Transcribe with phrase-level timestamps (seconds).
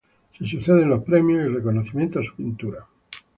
[0.35, 2.87] Se suceden los premios y el reconocimiento a su pintura.